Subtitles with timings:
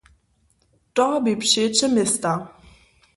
[0.95, 2.31] To bě přeće města.